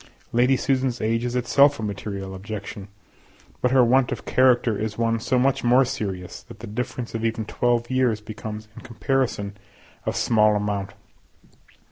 [0.31, 2.87] Lady Susan's age is itself a material objection,
[3.61, 7.23] but her want of character is one so much more serious, that the difference of
[7.23, 9.55] even twelve years becomes in comparison
[10.07, 10.93] of small amount.